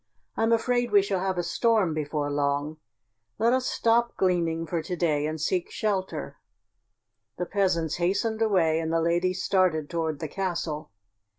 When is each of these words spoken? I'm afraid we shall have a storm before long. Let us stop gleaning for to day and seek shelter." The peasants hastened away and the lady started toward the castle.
I'm 0.35 0.51
afraid 0.51 0.89
we 0.89 1.03
shall 1.03 1.19
have 1.19 1.37
a 1.37 1.43
storm 1.43 1.93
before 1.93 2.31
long. 2.31 2.77
Let 3.37 3.53
us 3.53 3.67
stop 3.67 4.17
gleaning 4.17 4.65
for 4.65 4.81
to 4.81 4.95
day 4.95 5.27
and 5.27 5.39
seek 5.39 5.69
shelter." 5.69 6.37
The 7.37 7.45
peasants 7.45 7.97
hastened 7.97 8.41
away 8.41 8.79
and 8.79 8.91
the 8.91 8.99
lady 8.99 9.31
started 9.31 9.91
toward 9.91 10.17
the 10.17 10.27
castle. 10.27 10.89